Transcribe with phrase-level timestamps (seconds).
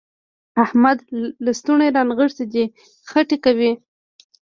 [0.63, 0.97] احمد
[1.45, 2.63] لستوڼي رانغښتي دي؛
[3.09, 3.71] خټې کوي.